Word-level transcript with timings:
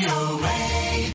VOA. 0.00 1.13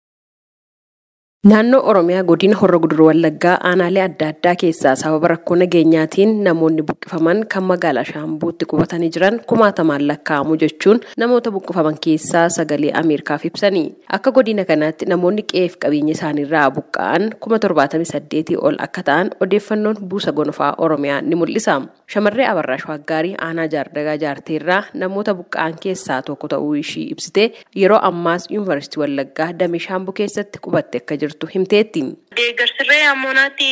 Naannoo 1.47 1.79
Oromiyaa 1.87 2.23
godina 2.27 2.55
Horra 2.59 2.77
Guduruu 2.83 3.05
Wallaggaa 3.07 3.53
aanaalee 3.67 4.01
adda 4.03 4.27
addaa 4.31 4.55
keessaa 4.61 4.95
sababa 5.01 5.27
rakkoo 5.31 5.55
nageenyaatiin 5.59 6.33
namoonni 6.43 6.81
buqqifaman 6.89 7.45
kan 7.53 7.63
magaalaa 7.63 8.03
Shaambuutti 8.09 8.65
qubatanii 8.71 9.09
jiran 9.15 9.37
kumaatamaan 9.51 10.03
lakkaa'amu 10.07 10.57
jechuun 10.63 10.99
namoota 11.23 11.51
buqqifaman 11.55 11.95
keessaa 12.05 12.49
sagalee 12.55 12.91
Ameerikaaf 13.01 13.45
ibsanii. 13.45 13.95
Akka 14.17 14.31
godina 14.31 14.65
kanaatti 14.65 15.05
namoonni 15.13 15.43
qe'ee 15.53 15.69
fi 15.69 15.77
qabeenya 15.85 16.11
isaaniirraa 16.17 16.65
buqqa'an 16.79 17.29
kuma 17.39 17.59
torbaatamii 17.67 18.11
saddeetii 18.11 18.59
ol 18.71 18.75
akka 18.87 19.03
ta'an 19.11 19.31
odeeffannoon 19.47 20.03
buusa 20.09 20.31
gonfaa 20.41 20.73
Oromiyaa 20.77 21.21
ni 21.21 21.35
mul'isa. 21.35 21.77
Shamarree 22.11 22.47
Abarraash 22.51 22.85
Waggaarii 22.89 23.35
aanaa 23.47 23.67
jaardagaa 23.77 24.17
jaarteerraa 24.25 24.81
namoota 24.93 25.33
buqqa'an 25.39 25.79
keessaa 25.87 26.19
tokko 26.21 26.47
ta'uu 26.57 26.73
ishii 26.83 27.07
ibsitee 27.15 27.47
yeroo 27.75 27.99
ammaas 28.11 28.51
yuunivarsiitii 28.51 29.01
Wallaggaa 29.05 29.49
Damee 29.59 29.79
Shaambuu 29.87 30.13
keessatti 30.21 30.59
qubatte 30.67 30.97
akka 31.03 31.15
jirtu 31.17 31.27
himteetti. 31.53 32.03
Deeggarsirree 32.35 33.03
ammonaatti 33.07 33.69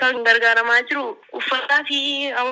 kan 0.00 0.22
gargaaramaa 0.24 0.80
jiru 0.90 1.04
uffataa 1.32 1.82
fi 1.88 2.00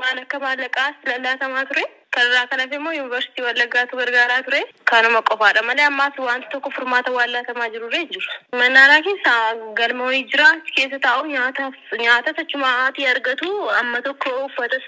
waan 0.00 0.18
akka 0.24 0.38
maallaqaas 0.46 0.94
lallaatamaa 1.10 1.64
ture. 1.72 1.84
Kanarraa 2.14 2.46
kan 2.50 2.60
hafe 2.62 2.76
immoo 2.78 2.92
yuunivarsiitii 2.96 3.44
Wallaggaatu 3.46 3.96
gargaaraa 4.00 4.42
ture. 4.48 4.60
Kanuma 4.90 5.20
qofaadha 5.30 5.62
malee 5.68 5.86
ammaas 5.90 6.18
wanti 6.28 6.48
tokko 6.52 6.70
furmaata 6.76 7.12
waan 7.16 7.30
laatamaa 7.36 7.68
jirurree 7.74 8.04
jiru. 8.12 8.28
Mannaaraa 8.60 9.00
keessa 9.06 9.32
galmoonii 9.80 10.22
jira 10.34 10.46
achi 10.56 10.74
keessa 10.76 10.98
taa'u 11.06 11.26
nyaata 11.32 12.34
achumaatii 12.44 13.06
argatu 13.14 13.50
amma 13.80 14.02
tokko 14.08 14.34
uffatas 14.46 14.84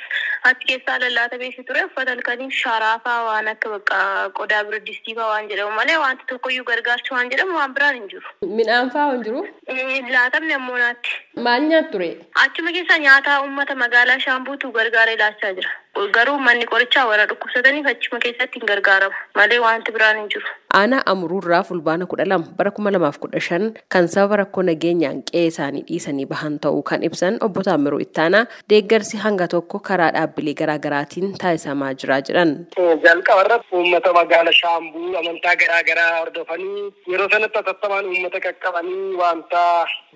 achi 0.51 0.67
keessaa 0.71 0.99
lallaata 1.05 1.39
beeksi 1.43 1.65
ture 1.71 1.85
uffata 1.89 2.11
halkanii 2.15 2.51
sharaafaa 2.61 3.17
waan 3.29 3.49
akka 3.55 3.73
bakka 3.75 3.99
qodaa 4.41 4.63
biriddistiifaa 4.69 5.29
waan 5.33 5.49
jedhamu 5.53 5.75
malee 5.81 5.97
wanti 6.05 6.25
tokkoyyuu 6.33 6.65
gargaarcha 6.71 7.15
waan 7.17 7.31
jedhamu 7.35 7.59
waan 7.61 7.75
biraan 7.79 7.99
hin 8.01 8.09
jiru. 8.13 8.29
Midhaan 8.61 8.91
fa'aa 8.99 9.11
hin 9.17 9.25
jiru? 9.29 9.43
Laatamni 10.19 10.55
ammoo 10.61 10.79
naatti. 10.85 11.11
Maal 11.49 11.67
nyaattu 11.73 11.93
ture? 11.99 12.11
Achuma 12.45 12.73
keessa 12.79 12.99
nyaata 13.09 13.41
uummata 13.43 13.75
magaalaa 13.83 14.19
Shaambuutu 14.27 14.73
gargaaree 14.79 15.17
laachaa 15.25 15.53
jira. 15.59 15.75
Garuu 16.17 16.39
manni 16.39 16.67
qorichaa 16.73 17.07
warra 17.09 17.25
dhukkubsataniif 17.31 17.87
achuma 17.91 18.19
keessatti 18.25 18.61
hin 18.61 18.69
gargaaramu 18.71 19.15
malee 19.39 19.59
wanti 19.65 19.93
biraan 19.97 20.19
hin 20.21 20.29
jiru. 20.35 20.49
Aanaa 20.79 21.03
Amuruurraa 21.13 21.63
fulbaana 21.69 22.07
kudha 22.11 22.25
lama 22.29 22.53
bara 22.59 22.71
kuma 22.79 22.91
lamaaf 22.95 23.17
kudha 23.23 23.41
shan 23.47 23.65
kan 23.95 24.09
sababa 24.15 24.37
rakkoo 24.43 24.63
nageenyaan 24.69 25.23
qe'ee 25.31 25.45
isaanii 25.53 25.83
dhiisanii 25.91 26.27
bahan 26.33 26.59
ta'uu 26.67 26.83
kan 26.91 27.03
ibsan 27.09 27.39
obbo 27.49 27.63
Taamiruu 27.69 28.01
Ittaanaa 28.07 28.43
deeggarsi 28.73 29.17
hanga 29.25 29.49
tokko 29.55 29.79
karaa 29.89 30.11
dhaabbilee 30.19 30.55
garaagaraatiin 30.61 31.33
taasisamaa 31.45 31.93
jira 32.03 32.21
jedhan. 32.29 32.53
Jalqaba 33.07 33.45
irratti 33.47 33.75
uummata 33.81 34.13
magaala 34.19 34.53
Shaambuu 34.61 35.17
amantaa 35.23 35.57
garaagaraa 35.65 36.11
hordofanii 36.21 36.85
yeroo 37.15 37.31
sanatti 37.37 37.59
atattamaan 37.65 38.13
uummata 38.13 38.41
qaqqabanii 38.49 39.17
wanta 39.25 39.65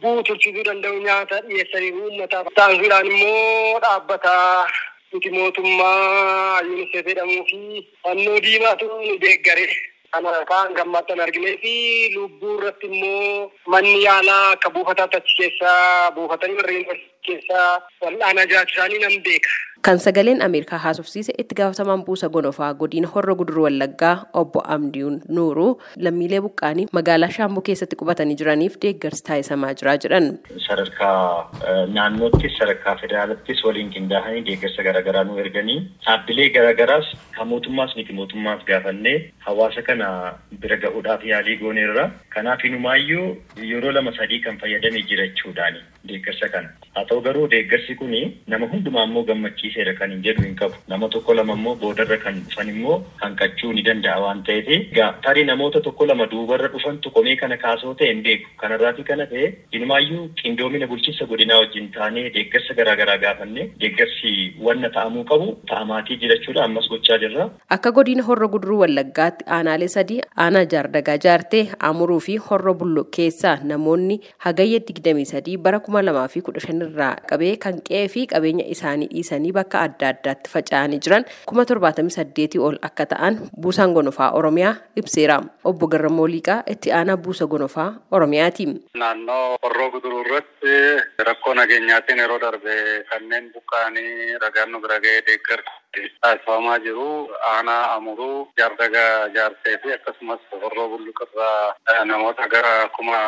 bu'u 0.05 0.23
tursiisuu 0.29 0.65
danda'u 0.71 1.01
nyaata 1.09 1.41
dhiyeessanii 1.49 1.93
uummataaf 2.05 2.53
taasisuudhaan 2.61 3.07
immoo 3.17 3.81
dhaabbata 3.89 4.35
nuti 5.13 5.31
mootummaa 5.31 6.61
UNICEF 6.73 7.07
jedhamuu 7.11 7.45
fi 7.51 7.61
fannoo 8.03 8.41
diimaatu 8.45 8.85
nu 8.91 9.17
deeggare. 9.25 9.67
Kana 10.13 10.31
kaan 10.51 10.75
gammachuun 10.75 11.21
arginee 11.25 11.57
fi 11.63 11.73
lubbuu 12.15 12.55
irratti 12.59 12.87
immoo 12.87 13.51
manni 13.75 13.93
yaalaa 14.05 14.51
akka 14.55 14.71
buufataatti 14.77 15.17
achi 15.21 15.37
keessaa 15.41 16.11
buufatanii 16.17 16.57
warreen 16.61 16.87
keessaa 17.33 17.73
wal'aanaa 18.05 18.47
jiraachuu 18.53 18.77
isaanii 18.79 19.03
nan 19.07 19.19
beeka. 19.27 19.51
Kan 19.87 19.99
sagaleen 20.05 20.43
Ameerikaa 20.45 20.79
haasofsiise 20.85 21.33
itti 21.43 21.55
gaafatamaan 21.59 22.03
buusa 22.07 22.29
gonofaa 22.29 22.75
godina 22.81 23.09
Horra 23.13 23.35
Guduruu 23.35 23.63
Wallaggaa 23.65 24.27
obbo 24.41 24.61
Amdiyuun 24.75 25.15
Nuuruu 25.37 25.71
lammiilee 26.07 26.41
buqqaanii 26.47 26.85
magaalaa 26.99 27.31
Shaambuu 27.37 27.63
keessatti 27.69 27.97
qubatanii 28.03 28.37
jiraniif 28.41 28.77
deeggarsi 28.83 29.25
taasisamaa 29.29 29.71
jira 29.83 29.95
jedhan. 30.05 30.29
Sadarkaa 30.67 31.87
naannoottis 31.95 32.59
sadarkaa 32.59 32.97
federaalattis 33.05 33.65
waliin 33.65 33.91
qindaa'anii 33.95 34.45
deeggarsa 34.51 34.83
garaagaraa 34.89 35.25
nu 35.31 35.39
erganii 35.45 35.79
dhaabbilee 36.07 36.49
garaagaraas 36.59 37.09
kan 37.39 37.49
mootummaas 37.55 37.97
miti 37.97 38.13
mootummaas 38.21 38.61
gaafannee 38.73 39.17
hawaasa 39.49 39.83
kana 39.89 40.11
bira 40.61 40.77
ga'uudhaaf 40.85 41.25
yaalii 41.33 41.57
gooneerra. 41.65 42.11
Kanaaf 42.37 42.65
inumaayyuu 42.65 43.27
yeroo 43.73 43.93
lama 43.97 44.13
sadii 44.21 44.41
kan 44.45 44.59
fayyadamee 44.61 45.03
jira 45.15 45.27
jechuudhaani 45.33 45.81
deeggarsa 46.13 46.49
kana. 46.49 46.69
Haa 46.95 47.05
garuu 47.27 47.47
deeggarsi 47.55 47.95
kun 48.01 48.15
nama 48.55 48.67
hundumaa 48.73 49.05
immoo 49.09 49.23
gammachiiseera 49.31 49.95
kan 50.01 50.11
hin 50.15 50.23
jedhu 50.27 50.43
hin 50.47 50.55
qabu. 50.61 50.75
Nama 50.93 51.09
tokko 51.15 51.35
lama 51.35 51.53
immoo 51.59 51.75
boodarra 51.83 52.17
kan 52.25 52.41
dhufan 52.47 52.69
immoo 52.75 52.97
hanqachuu 53.23 53.73
ni 53.79 53.83
danda'a 53.89 54.21
waan 54.25 54.43
ta'eef 54.49 54.93
tarii 55.27 55.45
namoota 55.51 55.81
tokko 55.87 56.07
lama 56.13 56.27
duubarra 56.33 56.69
dhufantu 56.75 57.11
komee 57.19 57.37
kana 57.43 57.57
kaasoo 57.65 57.95
ta'e 57.95 58.09
hin 58.13 58.23
beeku. 58.29 58.49
Kanarraati 58.63 59.05
kana 59.11 59.27
ta'e 59.35 59.53
inumaayyuu 59.79 60.29
qindoomina 60.43 60.87
bulchiinsa 60.93 61.27
godinaa 61.33 61.59
wajjin 61.63 61.91
taanee 61.99 62.27
deeggarsa 62.39 62.75
garaagaraa 62.81 63.19
gaafanne 63.27 63.69
deeggarsi 63.85 64.35
wanna 64.69 64.91
ta'amuu 64.99 65.25
qabu 65.33 65.49
ta'amaatii 65.73 66.17
jirachuudha 66.25 66.65
ammas 66.65 66.89
gochaa 66.95 67.19
jirra. 67.25 67.49
Akka 67.79 67.93
godina 68.01 68.23
Horra 68.31 68.49
Guduruu 68.55 68.81
Wallaggaatti 68.85 69.45
aanaalee 69.59 69.89
sadii 69.97 70.21
aanaa 70.47 70.65
jaardagaa 70.75 71.17
jaartee 71.27 71.63
amuruu 71.91 72.21
fi 72.27 72.37
horra 72.49 72.75
bullo 72.83 73.05
keessaa 73.17 73.57
namoonni 73.73 74.21
hagayya 74.47 74.79
digdamii 74.91 75.25
sadii 75.33 75.57
bara 75.67 75.81
kuma 75.87 76.03
lamaa 76.09 76.29
fi 76.35 76.41
kudha 76.49 76.61
shanirraa 77.01 77.17
qabee 77.31 77.57
kan 77.57 77.81
qe'ee 77.89 78.09
fi 78.09 78.27
qabeenya 78.27 78.65
isaanii 78.75 79.09
dhiisanii 79.13 79.53
bakka 79.57 79.81
adda 79.87 80.09
addaatti 80.13 80.51
faca'anii 80.53 81.01
jiran 81.05 81.25
kuma 81.47 81.65
torbaatamii 81.65 82.11
saddeetii 82.17 82.61
ol 82.61 82.77
akka 82.89 83.07
ta'an 83.13 83.39
buusaan 83.63 83.93
gonofaa 83.95 84.31
Oromiyaa 84.41 84.75
ibseera. 84.97 85.41
Obbo 85.65 85.87
Garramoo 85.89 86.27
Liiqaa 86.29 86.63
itti 86.67 86.93
aanaa 86.93 87.17
buusa 87.17 87.47
gonofaa 87.47 87.93
Oromiyaati. 88.11 88.67
Naannoo 88.95 89.57
horroo 89.63 89.91
guduruu 89.91 90.21
irratti 90.25 91.25
rakkoo 91.29 91.55
nageenyaatiin 91.55 92.19
yeroo 92.19 92.39
darbe 92.41 92.75
kanneen 93.11 93.51
buqqa'anii 93.55 94.39
ragaan 94.43 94.73
nu 94.73 94.81
bira 94.81 95.01
ga'ee 95.01 95.23
deeggarsa 95.27 95.73
taasifamaa 96.23 96.79
jiru 96.85 97.09
aanaa 97.53 97.95
amuruu 97.97 98.49
jaardagaa 98.59 99.29
jaartee 99.35 99.79
fi 99.83 99.93
akkasumas 99.93 100.41
horroo 100.63 100.89
bulluqirraa 100.89 102.05
namoota 102.05 102.49
gara 102.49 102.89
kuma 102.97 103.19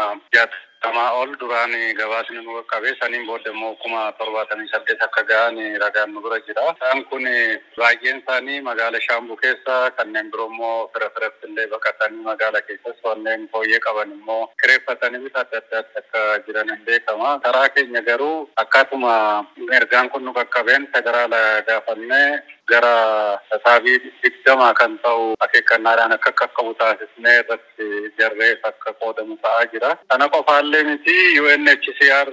jaatamaa 0.82 1.12
ol 1.20 1.31
duraan 1.41 1.70
gabaasni 1.97 2.43
nu 2.43 2.53
qaqqabe 2.59 2.91
saniin 3.00 3.26
booda 3.26 3.50
immoo 3.50 3.76
kuma 3.82 4.12
torbaatamii 4.19 4.69
saddeet 4.72 5.03
akka 5.03 5.22
ga'an 5.22 5.56
ragaan 5.81 6.10
nu 6.15 6.20
bira 6.22 6.38
jira. 6.47 6.62
Isaan 6.75 7.04
kun 7.10 7.22
baay'een 7.78 8.19
isaanii 8.22 8.60
magaala 8.60 8.98
Shaambuu 9.00 9.37
keessa 9.37 9.91
kanneen 9.97 10.31
biroo 10.32 10.48
immoo 10.50 10.91
fira 10.92 11.09
firatti 11.15 11.47
illee 11.47 11.66
baqatanii 11.75 12.25
magaala 12.26 12.60
keessas 12.66 12.98
wanneen 13.04 13.48
fooyyee 13.53 13.78
qaban 13.87 14.10
immoo 14.16 14.50
kireeffatanii 14.62 15.22
bifa 15.25 15.41
adda 15.44 15.59
addaatti 15.62 15.98
akka 16.03 16.21
jiran 16.47 16.69
hin 16.75 16.84
beekama. 16.87 17.38
Karaa 17.44 17.69
keenya 17.69 18.03
garuu 18.03 18.50
akkaatuma 18.56 19.15
ergaan 19.78 20.10
kun 20.10 20.25
nu 20.25 20.32
qaqqabeen 20.34 20.88
federaala 20.94 21.62
gaafannee 21.69 22.42
gara 22.72 22.94
tasaabii 23.50 23.99
digdama 24.25 24.69
kan 24.81 24.99
ta'u 25.05 25.25
akeekkannaadhaan 25.47 26.15
akka 26.16 26.33
qaqqabu 26.41 26.72
taasisnee 26.81 27.37
irratti 27.43 27.87
jarreef 28.21 28.60
akka 28.71 28.93
qoodamu 29.03 29.37
ta'aa 29.44 29.65
jira. 29.72 29.91
Kana 30.10 30.28
qofaallee 30.34 30.83
miti 30.91 31.16
UNHCR 31.43 32.31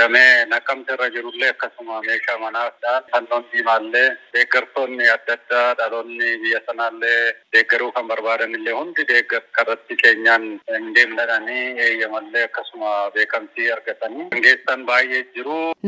damee 0.00 0.32
naqamte 0.52 0.92
irra 0.96 1.08
jirullee 1.16 1.50
akkasuma 1.54 2.00
meeshaa 2.08 2.38
manaadhaan 2.44 3.04
fannoon 3.12 3.44
diimaallee 3.52 4.06
deeggartoonni 4.36 5.06
adda 5.16 5.36
addaa 5.38 5.68
dhaloonni 5.82 6.30
biyya 6.44 6.60
sanaallee 6.68 7.20
deeggaruu 7.56 7.92
kan 7.98 8.08
barbaadan 8.12 8.54
illee 8.58 8.76
hundi 8.80 9.06
deeggarsa 9.12 9.48
karratti 9.58 9.96
keenyaan 10.02 10.44
hin 10.74 10.90
deemnadhanii 10.98 11.64
eeyyamallee 11.86 12.44
akkasuma 12.50 12.90
beekamtii 13.18 13.70
argatanii. 13.76 14.28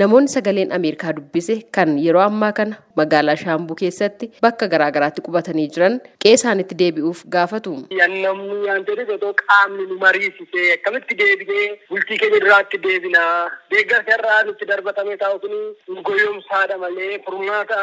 Namoonni 0.03 0.29
sagaleen 0.35 0.73
Ameerikaa 0.73 1.13
dubbise 1.17 1.55
kan 1.77 1.99
yeroo 2.05 2.23
ammaa 2.27 2.53
kana 2.59 2.77
magaalaa 3.01 3.37
Shaambuu 3.43 3.77
keessatti 3.83 4.31
bakka 4.47 4.69
garaagaraatti 4.75 5.25
qubatanii 5.29 5.69
jiran 5.77 5.99
qe'ee 6.25 6.35
isaanitti 6.39 6.79
deebi'uuf 6.83 7.25
gaafatu. 7.37 7.75
Namni 8.01 8.59
waan 8.69 8.85
jedhu 8.91 9.15
otoo 9.19 9.33
qaamni 9.43 9.87
nu 9.91 9.99
mariisisee 10.05 10.67
akkamitti 10.77 11.19
deebinee 11.23 11.67
bultii 11.91 12.19
keenya 12.23 12.41
duraatti 12.45 12.83
deebina 12.87 13.23
deeggarsa 13.75 14.17
irraa 14.19 14.41
nutti 14.49 14.69
darbatamee 14.73 15.17
taa'u 15.25 15.39
kun 15.45 15.55
nu 15.95 16.03
goyoomsaadha 16.11 16.79
malee 16.85 17.19
furmaata 17.27 17.81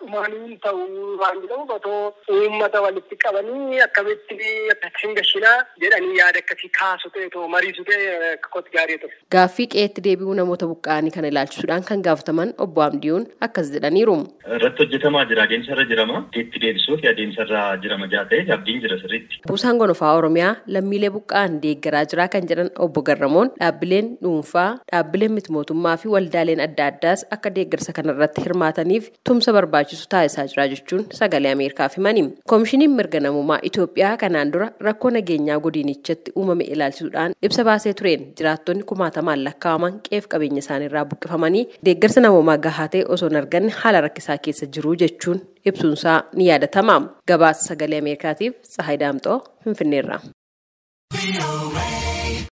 dhumaanii 0.00 0.58
ta'u 0.66 0.80
waan 1.22 1.40
jedhamu 1.44 1.74
otoo 1.78 2.00
uummata 2.38 2.82
walitti 2.86 3.16
qabanii 3.24 3.80
akkamitti 3.86 4.38
akkasiin 4.74 5.14
gashinaa 5.20 5.56
jedhanii 5.84 6.18
yaada 6.20 6.42
akkasii 6.44 6.70
kaasu 6.80 7.10
ta'e 7.14 7.26
otoo 7.30 7.48
mariisu 7.54 7.84
ta'e 7.90 8.36
kotti 8.50 8.76
gaarii 8.76 8.98
ture. 9.04 9.14
Gaaffii 9.36 9.68
qe'eetti 9.74 10.04
deebi'uu 10.08 10.34
namoota 10.40 10.70
buqqa'anii 10.72 11.14
kana 11.16 11.32
ilaalchisuudhaan 11.34 11.84
kan 11.92 12.02
gaafataman 12.08 12.54
obbo 12.66 12.82
Amdiyuun 12.88 13.26
akkas 13.48 13.72
jedhaniiru. 13.76 14.16
Irratti 14.56 14.82
hojjetamaa 14.84 15.22
jira 15.30 15.42
adeemsarra 15.46 15.84
jirama 15.90 16.18
itti 16.40 16.60
deebisuuf 16.62 17.02
adeemsarra 17.10 17.62
jirama 17.82 18.06
jaa 18.12 18.22
ta'e 18.30 18.44
abdiin 18.56 18.78
jira 18.84 18.96
sirriitti. 19.00 19.40
Buusaan 19.48 19.76
gonofaa 19.82 20.12
Oromiyaa 20.18 20.52
lammiilee 20.76 21.10
buqqa'an 21.16 21.58
deeggaraa 21.64 22.04
jira 22.12 22.26
kan 22.34 22.46
jedhan 22.50 22.70
obbo 22.86 23.02
Garramoon 23.08 23.50
dhaabbileen 23.60 24.08
dhuunfaa 24.22 24.68
dhaabbileen 24.92 25.32
miti 25.38 25.52
mootummaa 25.56 25.96
fi 26.02 26.08
waldaaleen 26.14 26.62
adda 26.66 26.86
addaas 26.92 27.24
akka 27.36 27.52
deeggarsa 27.58 27.92
kanarratti 27.98 28.44
hirmaataniif 28.46 29.10
tumsa 29.30 29.52
barbaachisu 29.58 30.08
taasisaa 30.14 30.46
jira 30.54 30.66
jechuun 30.72 31.04
sagalee 31.20 31.52
Ameerikaaf 31.58 31.96
himani. 32.00 32.24
Koomishiniin 32.54 32.96
mirga 33.00 33.20
namummaa 33.26 33.58
Itoophiyaa 33.70 34.16
kanaan 34.24 34.52
dura 34.52 34.70
rakkoo 34.88 35.10
nageenyaa 35.18 35.58
godinichatti 35.66 36.32
uumame 36.36 36.64
ilaalchisuudhaan 36.76 37.34
ibsa 37.42 37.64
baasee 37.70 37.94
tureen 38.00 38.24
jiraattonni 38.40 38.82
kumaatamaan 38.94 39.44
lakkaa'aman 39.44 40.00
qeef 40.10 40.26
qabeenya 40.36 40.64
isaaniirraa 40.64 41.04
buqqifamanii 41.12 41.64
deeggarsa 41.90 42.20
namoomaa 42.28 42.58
gahaa 42.68 42.88
ta'e 42.96 43.04
osoo 43.16 43.28
hin 43.32 43.40
arganne 43.44 43.72
haala 43.82 44.00
rakkisaa 44.08 44.37
keessa 44.46 44.66
jiru 44.76 44.96
jechuun 45.02 45.40
ibsuunsaa 45.64 46.18
ni 46.34 46.48
yaadatama. 46.48 46.98
Gabaasa 47.28 47.68
sagalee 47.68 47.98
Ameerikaatiif 48.04 48.60
Tsahaay 48.72 48.98
Daamxoo 49.04 49.38
Finfinneerra. 49.64 50.20